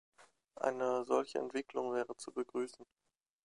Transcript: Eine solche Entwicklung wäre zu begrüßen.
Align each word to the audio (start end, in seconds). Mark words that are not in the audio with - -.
Eine 0.55 1.05
solche 1.05 1.37
Entwicklung 1.37 1.93
wäre 1.93 2.17
zu 2.17 2.31
begrüßen. 2.31 2.87